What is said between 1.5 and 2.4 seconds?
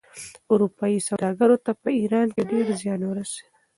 ته په ایران